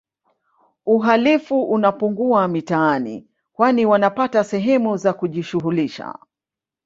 [0.85, 6.15] Uhalifu unapungua mitaani kwani wanapata sehemu za kujishughulisha